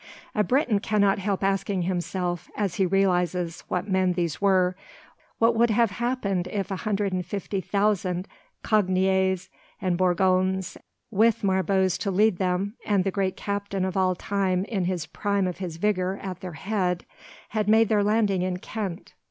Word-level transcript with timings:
A 0.33 0.43
Briton 0.43 0.79
cannot 0.79 1.19
help 1.19 1.43
asking 1.43 1.83
himself, 1.83 2.49
as 2.57 2.73
he 2.77 2.87
realizes 2.87 3.61
what 3.67 3.87
men 3.87 4.13
these 4.13 4.41
were, 4.41 4.75
what 5.37 5.55
would 5.55 5.69
have 5.69 5.91
happened 5.91 6.47
if 6.47 6.71
150,000 6.71 8.27
Cogniets 8.63 9.49
and 9.79 9.99
Bourgognes, 9.99 10.77
with 11.11 11.43
Marbots 11.43 11.99
to 11.99 12.09
lead 12.09 12.39
them, 12.39 12.77
and 12.83 13.03
the 13.03 13.11
great 13.11 13.37
captain 13.37 13.85
of 13.85 13.95
all 13.95 14.15
time 14.15 14.65
in 14.65 14.85
the 14.85 15.07
prime 15.13 15.45
of 15.45 15.59
his 15.59 15.77
vigour 15.77 16.17
at 16.23 16.39
their 16.39 16.53
head, 16.53 17.05
had 17.49 17.69
made 17.69 17.87
their 17.87 18.03
landing 18.03 18.41
in 18.41 18.57
Kent? 18.57 19.13